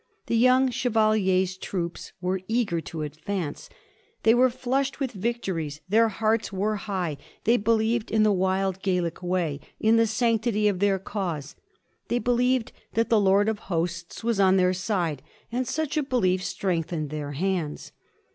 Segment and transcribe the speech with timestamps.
[0.25, 3.69] The young chevalier's troops were eager to advance;
[4.23, 9.21] they were flushed with victories; their hearts were high; they believed, in the wild Gaelic
[9.21, 11.55] way, in the sanctity of their cause;
[12.07, 16.43] they believed that the Lord of Hosts was on their side, and such a belief
[16.43, 17.91] strengthen ed their hands.